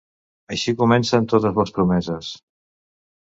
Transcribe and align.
Així 0.55 0.73
comencen 0.79 1.27
totes 1.33 1.59
les 1.61 1.73
promeses. 1.77 2.31